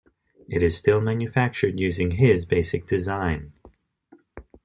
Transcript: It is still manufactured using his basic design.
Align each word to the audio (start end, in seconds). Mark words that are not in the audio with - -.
It 0.49 0.63
is 0.63 0.75
still 0.75 0.99
manufactured 0.99 1.79
using 1.79 2.09
his 2.09 2.45
basic 2.45 2.87
design. 2.87 3.53